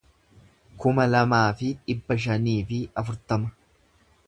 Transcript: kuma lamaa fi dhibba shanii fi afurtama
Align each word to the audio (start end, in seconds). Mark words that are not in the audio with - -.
kuma 0.85 1.05
lamaa 1.09 1.43
fi 1.59 1.69
dhibba 1.91 2.19
shanii 2.25 2.57
fi 2.73 2.83
afurtama 3.03 3.55